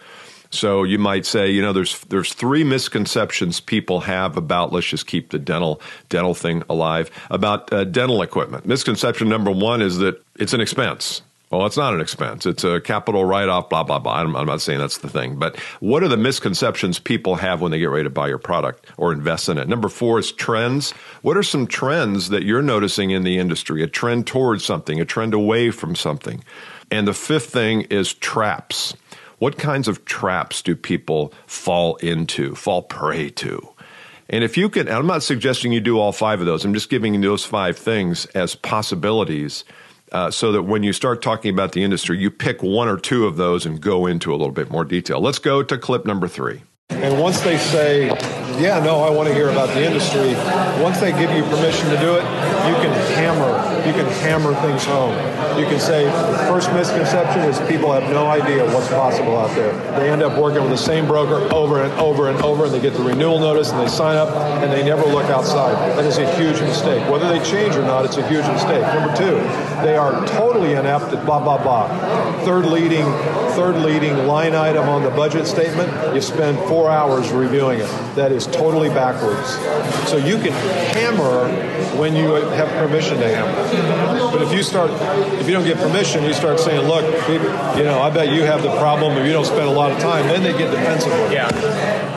So 0.51 0.85
you 0.85 0.99
might 0.99 1.27
say, 1.27 1.51
you 1.51 1.63
know, 1.63 1.73
there's 1.73 1.99
there's 2.05 2.33
three 2.33 2.63
misconceptions 2.63 3.61
people 3.61 4.01
have 4.01 4.37
about 4.37 4.73
let's 4.73 4.87
just 4.87 5.07
keep 5.07 5.31
the 5.31 5.39
dental 5.39 5.81
dental 6.09 6.35
thing 6.35 6.63
alive 6.69 7.11
about 7.29 7.73
uh, 7.73 7.85
dental 7.85 8.23
equipment. 8.23 8.65
Misconception 8.65 9.29
number 9.29 9.51
one 9.51 9.83
is 9.83 9.99
that 9.99 10.23
it's 10.37 10.53
an 10.53 10.61
expense. 10.61 11.23
Well, 11.51 11.67
it's 11.67 11.77
not 11.77 11.95
an 11.95 12.01
expense. 12.01 12.47
It's 12.47 12.65
a 12.65 12.81
capital 12.81 13.25
write 13.25 13.49
off, 13.49 13.69
blah, 13.69 13.85
blah, 13.85 13.99
blah. 13.99 14.15
I'm, 14.15 14.35
I'm, 14.35 14.47
not 14.47 14.61
saying 14.61 14.81
that's 14.81 14.99
the 14.99 15.09
thing. 15.09 15.37
But 15.37 15.57
what 15.79 16.03
are 16.03 16.09
the 16.09 16.17
misconceptions 16.17 16.99
people 16.99 17.37
have 17.37 17.61
when 17.61 17.71
they 17.71 17.79
get 17.79 17.91
ready 17.91 18.05
to 18.05 18.11
buy 18.11 18.29
your 18.29 18.39
product 18.39 18.87
or 18.97 19.13
invest 19.13 19.49
in 19.49 19.59
it? 19.59 19.69
Number 19.69 19.89
four 19.89 20.19
is 20.19 20.33
trends. 20.33 20.93
What 21.23 21.37
are 21.37 21.43
some 21.43 21.67
trends 21.67 22.31
that 22.31 22.43
you're 22.43 22.63
noticing 22.63 23.11
in 23.11 23.23
the 23.23 23.39
industry? 23.39 23.83
A 23.83 23.87
trend 23.87 24.27
towards 24.27 24.65
something, 24.65 25.01
a 25.01 25.05
trend 25.05 25.33
away 25.35 25.71
from 25.71 25.95
something. 25.95 26.43
And 26.91 27.07
the 27.07 27.15
fifth 27.15 27.51
thing 27.51 27.83
is 27.83 28.15
traps. 28.15 28.95
What 29.39 29.59
kinds 29.59 29.87
of 29.87 30.05
traps 30.07 30.63
do 30.63 30.75
people 30.75 31.33
fall 31.47 31.97
into, 31.97 32.55
fall 32.55 32.83
prey 32.83 33.31
to? 33.31 33.69
And 34.31 34.43
if 34.43 34.57
you 34.57 34.69
can, 34.69 34.89
I'm 34.89 35.07
not 35.07 35.23
suggesting 35.23 35.73
you 35.73 35.81
do 35.81 35.99
all 35.99 36.13
five 36.13 36.41
of 36.41 36.47
those, 36.47 36.65
I'm 36.65 36.75
just 36.75 36.89
giving 36.89 37.15
you 37.15 37.21
those 37.21 37.45
five 37.45 37.77
things 37.77 38.27
as 38.27 38.55
possibilities 38.55 39.65
uh, 40.15 40.31
so 40.31 40.53
that 40.53 40.63
when 40.63 40.83
you 40.83 40.93
start 40.93 41.21
talking 41.21 41.53
about 41.53 41.73
the 41.73 41.83
industry, 41.83 42.17
you 42.17 42.31
pick 42.31 42.63
one 42.63 42.89
or 42.89 42.97
two 42.97 43.27
of 43.27 43.37
those 43.37 43.67
and 43.67 43.81
go 43.81 44.07
into 44.07 44.31
a 44.31 44.37
little 44.37 44.53
bit 44.53 44.71
more 44.71 44.85
detail. 44.85 45.21
Let's 45.21 45.41
go 45.41 45.63
to 45.63 45.77
clip 45.77 46.07
number 46.07 46.29
three. 46.29 46.63
And 46.89 47.21
once 47.21 47.41
they 47.41 47.59
say, 47.59 48.11
yeah, 48.59 48.79
no, 48.81 49.03
I 49.03 49.11
want 49.11 49.29
to 49.29 49.35
hear 49.35 49.49
about 49.49 49.69
the 49.69 49.85
industry, 49.85 50.35
once 50.83 51.01
they 51.01 51.13
give 51.13 51.31
you 51.31 51.43
permission 51.45 51.89
to 51.91 51.99
do 51.99 52.15
it, 52.17 52.25
you 52.69 52.75
can 52.83 52.93
hammer 53.17 53.75
you 53.87 53.93
can 53.93 54.07
hammer 54.23 54.55
things 54.63 54.83
home. 54.87 55.13
You 55.59 55.67
can 55.67 55.79
say 55.79 56.05
the 56.05 56.39
first 56.49 56.73
misconception 56.73 57.43
is 57.43 57.59
people 57.69 57.93
have 57.93 58.11
no 58.11 58.27
idea 58.29 58.65
what's 58.73 58.89
possible 58.89 59.37
out 59.37 59.55
there. 59.55 59.73
They 59.99 60.11
end 60.11 60.23
up 60.23 60.39
working 60.41 60.63
with 60.63 60.71
the 60.71 60.79
same 60.79 61.07
broker 61.07 61.53
over 61.55 61.83
and 61.83 61.93
over 62.01 62.31
and 62.31 62.41
over, 62.41 62.65
and 62.65 62.73
they 62.73 62.81
get 62.81 62.95
the 62.95 63.03
renewal 63.03 63.39
notice 63.39 63.71
and 63.71 63.81
they 63.81 63.89
sign 63.89 64.17
up 64.17 64.31
and 64.63 64.73
they 64.73 64.83
never 64.83 65.05
look 65.05 65.27
outside. 65.27 65.75
That 65.99 66.07
is 66.07 66.17
a 66.17 66.37
huge 66.37 66.61
mistake. 66.63 67.09
Whether 67.11 67.29
they 67.29 67.45
change 67.45 67.77
or 67.77 67.83
not, 67.83 68.07
it's 68.07 68.17
a 68.17 68.27
huge 68.27 68.47
mistake. 68.47 68.83
Number 68.83 69.15
two, 69.15 69.35
they 69.85 69.97
are 69.97 70.27
totally 70.29 70.73
inept 70.73 71.13
at 71.13 71.27
blah 71.27 71.41
blah 71.41 71.63
blah. 71.63 71.89
Third 72.45 72.65
leading, 72.65 73.05
third 73.53 73.77
leading 73.77 74.27
line 74.27 74.55
item 74.55 74.89
on 74.89 75.03
the 75.03 75.11
budget 75.11 75.47
statement. 75.47 76.15
You 76.15 76.23
spend 76.23 76.59
four 76.71 76.91
hours 76.91 77.31
reviewing 77.33 77.81
it. 77.81 77.89
That 78.15 78.33
is 78.33 78.44
totally 78.47 78.89
backwards. 78.89 79.57
So 80.09 80.17
you 80.17 80.37
can 80.39 80.53
hammer 80.53 81.49
when 81.99 82.15
you 82.15 82.33
have 82.33 82.69
permission 82.71 83.19
to 83.19 83.29
hammer. 83.29 84.31
But 84.31 84.43
if 84.43 84.53
you 84.53 84.63
start, 84.63 84.91
if 85.41 85.47
you 85.47 85.53
don't 85.53 85.65
get 85.65 85.79
permission, 85.79 86.25
you 86.25 86.33
start 86.33 86.61
saying, 86.61 86.87
"Look, 86.87 87.05
you 87.29 87.85
know, 87.85 88.01
I 88.01 88.11
bet 88.11 88.33
you 88.33 88.43
have 88.43 88.63
the 88.63 88.77
problem 88.77 89.17
if 89.17 89.27
you 89.27 89.33
don't 89.33 89.45
spend 89.45 89.69
a 89.69 89.73
lot 89.73 89.93
of 89.93 89.99
time." 89.99 90.27
Then 90.29 90.43
they 90.43 90.57
get 90.57 90.71
defensive. 90.71 91.13
Yeah, 91.33 91.51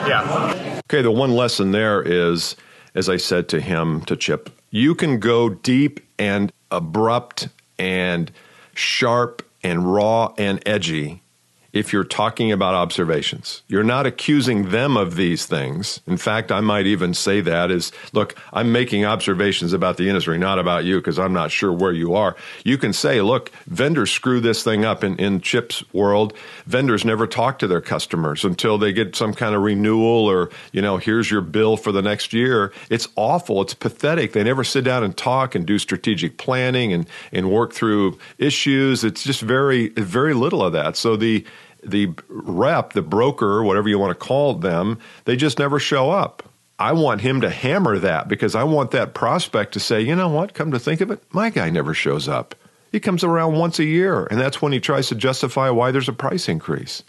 yeah. 0.06 0.80
Okay, 0.90 1.02
the 1.02 1.10
one 1.10 1.34
lesson 1.34 1.72
there 1.72 2.02
is, 2.02 2.56
as 2.94 3.08
I 3.08 3.16
said 3.16 3.48
to 3.50 3.60
him, 3.60 4.00
to 4.02 4.16
Chip, 4.16 4.50
you 4.70 4.94
can 4.94 5.18
go 5.18 5.48
deep 5.48 6.00
and 6.18 6.52
abrupt 6.70 7.48
and 7.78 8.30
sharp 8.74 9.42
and 9.62 9.92
raw 9.92 10.32
and 10.38 10.62
edgy 10.66 11.22
if 11.72 11.92
you're 11.92 12.04
talking 12.04 12.50
about 12.50 12.74
observations. 12.74 13.62
You're 13.68 13.84
not 13.84 14.06
accusing 14.06 14.70
them 14.70 14.96
of 14.96 15.16
these 15.16 15.44
things. 15.44 16.00
In 16.06 16.16
fact, 16.16 16.50
I 16.50 16.60
might 16.60 16.86
even 16.86 17.12
say 17.12 17.42
that 17.42 17.70
is, 17.70 17.92
look, 18.14 18.38
I'm 18.54 18.72
making 18.72 19.04
observations 19.04 19.74
about 19.74 19.98
the 19.98 20.08
industry, 20.08 20.38
not 20.38 20.58
about 20.58 20.84
you, 20.84 20.96
because 20.96 21.18
I'm 21.18 21.34
not 21.34 21.50
sure 21.50 21.70
where 21.70 21.92
you 21.92 22.14
are. 22.14 22.36
You 22.64 22.78
can 22.78 22.94
say, 22.94 23.20
look, 23.20 23.50
vendors 23.66 24.10
screw 24.10 24.40
this 24.40 24.62
thing 24.62 24.86
up 24.86 25.04
in, 25.04 25.16
in 25.16 25.42
Chip's 25.42 25.84
world. 25.92 26.32
Vendors 26.64 27.04
never 27.04 27.26
talk 27.26 27.58
to 27.58 27.66
their 27.66 27.82
customers 27.82 28.44
until 28.44 28.78
they 28.78 28.94
get 28.94 29.14
some 29.14 29.34
kind 29.34 29.54
of 29.54 29.60
renewal 29.60 30.26
or, 30.26 30.50
you 30.72 30.80
know, 30.80 30.96
here's 30.96 31.30
your 31.30 31.42
bill 31.42 31.76
for 31.76 31.92
the 31.92 32.02
next 32.02 32.32
year. 32.32 32.72
It's 32.88 33.08
awful. 33.14 33.60
It's 33.60 33.74
pathetic. 33.74 34.32
They 34.32 34.42
never 34.42 34.64
sit 34.64 34.84
down 34.84 35.04
and 35.04 35.14
talk 35.14 35.54
and 35.54 35.66
do 35.66 35.78
strategic 35.78 36.38
planning 36.38 36.94
and, 36.94 37.06
and 37.30 37.50
work 37.50 37.74
through 37.74 38.18
issues. 38.38 39.04
It's 39.04 39.22
just 39.22 39.42
very, 39.42 39.88
very 39.90 40.32
little 40.32 40.64
of 40.64 40.72
that. 40.72 40.96
So 40.96 41.14
the, 41.14 41.44
the 41.84 42.12
rep, 42.28 42.92
the 42.92 43.02
broker, 43.02 43.62
whatever 43.62 43.88
you 43.88 43.98
want 43.98 44.18
to 44.18 44.26
call 44.26 44.54
them, 44.54 44.98
they 45.24 45.36
just 45.36 45.58
never 45.58 45.78
show 45.78 46.10
up. 46.10 46.42
I 46.78 46.92
want 46.92 47.22
him 47.22 47.40
to 47.40 47.50
hammer 47.50 47.98
that 47.98 48.28
because 48.28 48.54
I 48.54 48.62
want 48.64 48.92
that 48.92 49.14
prospect 49.14 49.72
to 49.72 49.80
say, 49.80 50.00
you 50.00 50.14
know 50.14 50.28
what, 50.28 50.54
come 50.54 50.70
to 50.70 50.78
think 50.78 51.00
of 51.00 51.10
it, 51.10 51.22
my 51.32 51.50
guy 51.50 51.70
never 51.70 51.92
shows 51.92 52.28
up. 52.28 52.54
He 52.92 53.00
comes 53.00 53.24
around 53.24 53.58
once 53.58 53.78
a 53.78 53.84
year, 53.84 54.26
and 54.26 54.40
that's 54.40 54.62
when 54.62 54.72
he 54.72 54.80
tries 54.80 55.08
to 55.08 55.14
justify 55.14 55.70
why 55.70 55.90
there's 55.90 56.08
a 56.08 56.12
price 56.12 56.48
increase. 56.48 57.02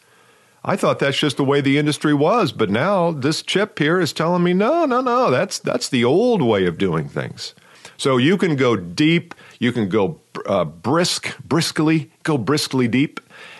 I 0.63 0.75
thought 0.75 0.99
that's 0.99 1.17
just 1.17 1.37
the 1.37 1.45
way 1.45 1.61
the 1.61 1.77
industry 1.77 2.13
was, 2.13 2.51
but 2.51 2.69
now 2.69 3.11
this 3.11 3.41
Chip 3.43 3.79
here 3.79 3.99
is 3.99 4.11
telling 4.11 4.43
me 4.43 4.53
no, 4.53 4.85
no, 4.85 4.99
no, 5.01 5.31
that's 5.31 5.57
that's 5.57 5.87
the 5.87 6.03
old 6.03 6.41
way 6.41 6.65
of 6.65 6.77
doing 6.77 7.07
things. 7.07 7.53
So 7.95 8.17
you 8.17 8.37
can 8.37 8.55
go 8.55 8.75
deep, 8.75 9.33
you 9.59 9.71
can 9.71 9.87
go 9.87 10.19
uh, 10.45 10.65
brisk, 10.65 11.37
briskly, 11.43 12.11
go 12.23 12.37
briskly 12.37 12.87
deep, 12.87 13.19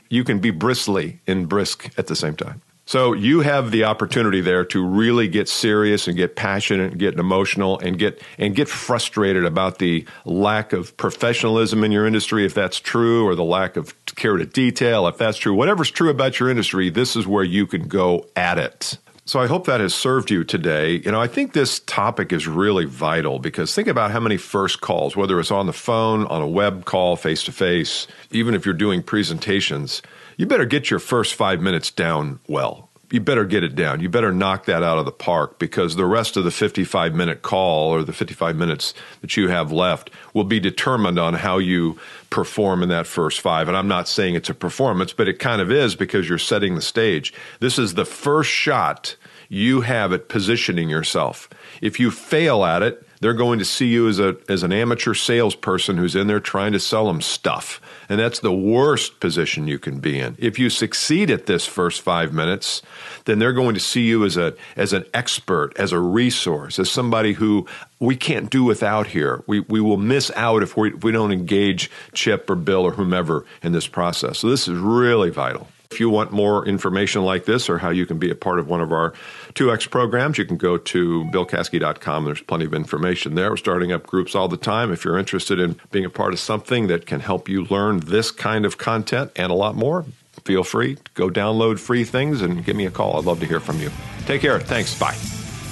you 0.10 0.24
can 0.24 0.40
be 0.40 0.52
bristly 0.52 1.20
and 1.28 1.48
brisk 1.48 1.90
at 1.98 2.08
the 2.08 2.16
same 2.16 2.36
time. 2.36 2.62
So 2.90 3.14
you 3.14 3.42
have 3.42 3.70
the 3.70 3.84
opportunity 3.84 4.42
there 4.42 4.66
to 4.66 4.84
really 4.84 5.28
get 5.28 5.48
serious 5.48 6.08
and 6.08 6.18
get 6.18 6.36
passionate 6.36 6.94
and 6.94 7.00
get 7.00 7.20
emotional 7.20 7.78
and 7.78 8.00
get 8.00 8.20
and 8.40 8.56
get 8.56 8.68
frustrated 8.68 9.46
about 9.46 9.78
the 9.78 10.08
lack 10.26 10.74
of 10.74 10.98
professionalism 10.98 11.84
in 11.84 11.92
your 11.92 12.08
industry 12.08 12.48
if 12.48 12.56
that's 12.56 12.80
true 12.80 13.28
or 13.28 13.36
the 13.36 13.44
lack 13.44 13.78
of 13.78 13.94
care 14.16 14.38
to 14.38 14.46
detail 14.48 15.06
if 15.06 15.20
that's 15.20 15.38
true. 15.38 15.54
Whatever's 15.54 15.92
true 15.92 16.10
about 16.10 16.40
your 16.40 16.50
industry, 16.50 16.90
this 16.90 17.16
is 17.16 17.28
where 17.28 17.44
you 17.44 17.68
can 17.68 17.88
go 17.88 18.26
at 18.36 18.58
it. 18.58 18.98
So 19.30 19.40
I 19.40 19.46
hope 19.46 19.68
that 19.68 19.80
has 19.80 19.94
served 19.94 20.32
you 20.32 20.44
today. 20.44 21.04
You 21.06 21.12
know, 21.12 21.22
I 21.22 21.28
think 21.28 21.54
this 21.54 21.82
topic 21.82 22.34
is 22.34 22.48
really 22.48 22.86
vital 22.86 23.38
because 23.38 23.76
think 23.76 23.88
about 23.88 24.10
how 24.10 24.20
many 24.20 24.38
first 24.38 24.82
calls, 24.82 25.16
whether 25.16 25.40
it's 25.40 25.52
on 25.52 25.68
the 25.68 25.72
phone, 25.72 26.26
on 26.26 26.42
a 26.42 26.48
web 26.48 26.86
call, 26.86 27.16
face 27.16 27.44
to 27.44 27.52
face, 27.52 28.08
even 28.32 28.56
if 28.56 28.66
you're 28.66 28.74
doing 28.74 29.04
presentations, 29.04 30.02
you 30.38 30.48
better 30.48 30.66
get 30.66 30.90
your 30.90 31.00
first 31.00 31.36
five 31.36 31.62
minutes 31.62 31.92
down 31.92 32.40
well. 32.48 32.89
You 33.12 33.20
better 33.20 33.46
get 33.46 33.64
it 33.64 33.76
down. 33.76 34.02
You 34.02 34.10
better 34.10 34.32
knock 34.32 34.66
that 34.66 34.84
out 34.84 35.00
of 35.00 35.06
the 35.06 35.12
park 35.12 35.58
because 35.58 35.96
the 35.96 36.06
rest 36.06 36.38
of 36.38 36.44
the 36.44 36.52
55 36.52 37.16
minute 37.16 37.42
call 37.42 37.90
or 37.90 38.04
the 38.04 38.14
55 38.14 38.56
minutes 38.56 38.94
that 39.22 39.36
you 39.36 39.48
have 39.48 39.72
left 39.72 40.12
will 40.34 40.44
be 40.44 40.60
determined 40.60 41.18
on 41.18 41.34
how 41.34 41.58
you 41.58 41.98
perform 42.30 42.84
in 42.84 42.90
that 42.90 43.08
first 43.08 43.42
five. 43.42 43.68
And 43.68 43.76
I'm 43.76 43.88
not 43.88 44.08
saying 44.08 44.36
it's 44.36 44.50
a 44.50 44.54
performance, 44.54 45.12
but 45.12 45.28
it 45.28 45.40
kind 45.40 45.60
of 45.60 45.72
is 45.72 45.96
because 45.96 46.30
you're 46.30 46.38
setting 46.38 46.76
the 46.76 46.82
stage. 46.82 47.34
This 47.60 47.80
is 47.80 47.96
the 47.96 48.06
first 48.06 48.52
shot 48.52 49.16
you 49.50 49.82
have 49.82 50.14
at 50.14 50.30
positioning 50.30 50.90
yourself. 50.90 51.50
If 51.82 52.00
you 52.00 52.12
fail 52.12 52.64
at 52.64 52.84
it, 52.84 53.04
they're 53.20 53.34
going 53.34 53.60
to 53.60 53.66
see 53.66 53.88
you 53.88 54.08
as 54.08 54.20
a 54.20 54.38
as 54.48 54.64
an 54.64 54.72
amateur 54.72 55.14
salesperson 55.14 55.98
who's 55.98 56.16
in 56.16 56.28
there 56.28 56.40
trying 56.40 56.72
to 56.72 56.80
sell 56.80 57.08
them 57.08 57.22
stuff. 57.22 57.82
And 58.08 58.20
that's 58.20 58.40
the 58.40 58.54
worst 58.54 59.20
position 59.20 59.68
you 59.68 59.78
can 59.78 60.00
be 60.00 60.20
in. 60.20 60.36
If 60.40 60.58
you 60.58 60.70
succeed 60.70 61.30
at 61.30 61.46
this 61.46 61.66
first 61.66 62.02
5 62.02 62.34
minutes, 62.34 62.82
then 63.26 63.40
they're 63.40 63.54
going 63.54 63.76
to 63.76 63.80
see 63.80 64.04
you 64.04 64.26
as 64.26 64.38
a 64.38 64.56
as 64.76 64.94
an 64.94 65.06
expert, 65.14 65.78
as 65.78 65.92
a 65.92 66.00
resource, 66.00 66.80
as 66.80 66.90
somebody 66.90 67.34
who 67.34 67.68
we 68.00 68.16
can't 68.16 68.50
do 68.50 68.64
without 68.64 69.08
here. 69.08 69.44
We 69.48 69.60
we 69.62 69.82
will 69.82 69.98
miss 69.98 70.32
out 70.36 70.64
if 70.64 70.78
we 70.78 70.94
if 70.94 71.04
we 71.04 71.12
don't 71.12 71.32
engage 71.32 71.92
Chip 72.14 72.50
or 72.50 72.56
Bill 72.56 72.84
or 72.84 72.92
whomever 72.92 73.46
in 73.62 73.74
this 73.74 73.88
process. 73.88 74.40
So 74.40 74.50
this 74.50 74.68
is 74.68 74.78
really 74.78 75.30
vital. 75.30 75.68
If 75.92 76.00
you 76.00 76.12
want 76.12 76.32
more 76.32 76.68
information 76.68 77.24
like 77.24 77.46
this 77.46 77.68
or 77.68 77.80
how 77.80 77.90
you 77.90 78.06
can 78.06 78.20
be 78.20 78.30
a 78.30 78.36
part 78.36 78.60
of 78.60 78.68
one 78.68 78.80
of 78.80 78.92
our 78.92 79.14
2X 79.54 79.90
programs, 79.90 80.38
you 80.38 80.46
can 80.46 80.58
go 80.58 80.78
to 80.78 81.26
billcaskey.com. 81.34 82.26
There's 82.26 82.42
plenty 82.42 82.66
of 82.66 82.74
information 82.74 83.36
there. 83.36 83.50
We're 83.50 83.58
starting 83.58 83.92
up 83.92 84.06
groups 84.06 84.36
all 84.36 84.48
the 84.48 84.58
time. 84.58 84.92
If 84.92 85.04
you're 85.04 85.18
interested 85.18 85.60
in 85.60 85.80
being 85.92 86.06
a 86.06 86.10
part 86.10 86.34
of 86.34 86.40
something 86.40 86.88
that 86.88 87.06
can 87.06 87.20
help 87.20 87.50
you 87.50 87.66
learn 87.66 88.00
this 88.02 88.32
kind 88.32 88.66
of 88.66 88.78
content 88.78 89.32
and 89.36 89.52
a 89.52 89.56
lot 89.56 89.76
more, 89.76 90.06
feel 90.46 90.64
free. 90.64 90.96
To 90.96 91.12
go 91.14 91.30
download 91.30 91.80
free 91.80 92.04
things 92.04 92.42
and 92.42 92.64
give 92.64 92.76
me 92.76 92.86
a 92.86 92.92
call. 92.92 93.18
I'd 93.18 93.26
love 93.26 93.40
to 93.40 93.46
hear 93.46 93.60
from 93.60 93.80
you. 93.80 93.92
Take 94.26 94.42
care. 94.42 94.60
Thanks. 94.60 94.98
Bye. 94.98 95.18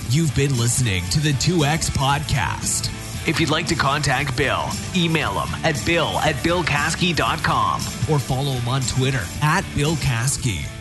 You've 0.10 0.36
been 0.36 0.57
listening 0.57 1.03
to 1.12 1.19
the 1.19 1.34
2X 1.34 1.91
Podcast. 1.91 2.93
If 3.27 3.41
you'd 3.41 3.50
like 3.50 3.67
to 3.67 3.75
contact 3.75 4.38
Bill, 4.38 4.63
email 4.96 5.31
him 5.39 5.53
at 5.65 5.81
bill 5.86 6.17
at 6.19 6.36
billcaskey.com 6.36 7.81
or 8.10 8.19
follow 8.19 8.53
him 8.53 8.69
on 8.69 8.81
Twitter 8.84 9.24
at 9.41 9.65
Bill 9.75 9.96
Caskey. 9.98 10.76